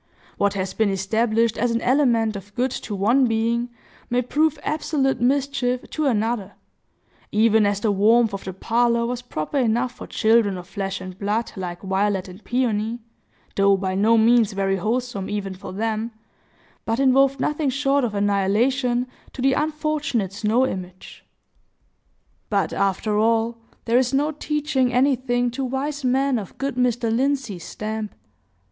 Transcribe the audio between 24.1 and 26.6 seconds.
no teaching anything to wise men of